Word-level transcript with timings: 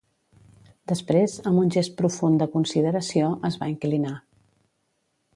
Després, 0.91 1.33
amb 1.49 1.59
un 1.63 1.67
gest 1.75 1.93
profund 1.99 2.41
de 2.43 2.47
consideració, 2.55 3.27
es 3.51 3.59
va 3.65 3.69
inclinar. 3.75 4.15